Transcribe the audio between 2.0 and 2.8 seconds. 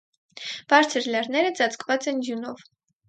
են ձյունով։